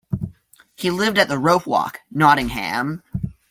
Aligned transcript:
He 0.75 0.89
lived 0.89 1.19
at 1.19 1.27
The 1.27 1.35
Ropewalk, 1.35 1.97
Nottingham. 2.09 3.03